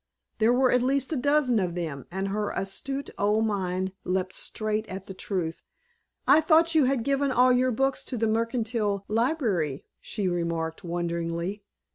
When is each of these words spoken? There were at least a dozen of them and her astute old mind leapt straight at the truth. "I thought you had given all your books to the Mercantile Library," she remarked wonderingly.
There 0.39 0.51
were 0.51 0.71
at 0.71 0.81
least 0.81 1.13
a 1.13 1.15
dozen 1.15 1.59
of 1.59 1.75
them 1.75 2.07
and 2.09 2.29
her 2.29 2.49
astute 2.49 3.11
old 3.19 3.45
mind 3.45 3.91
leapt 4.03 4.33
straight 4.33 4.87
at 4.87 5.05
the 5.05 5.13
truth. 5.13 5.61
"I 6.27 6.41
thought 6.41 6.73
you 6.73 6.85
had 6.85 7.03
given 7.03 7.29
all 7.29 7.53
your 7.53 7.71
books 7.71 8.03
to 8.05 8.17
the 8.17 8.25
Mercantile 8.25 9.05
Library," 9.07 9.85
she 9.99 10.27
remarked 10.27 10.83
wonderingly. 10.83 11.65